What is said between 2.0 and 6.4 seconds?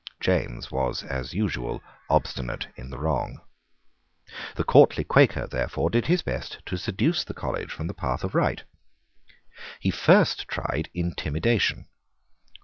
obstinate in the wrong. The courtly Quaker, therefore, did his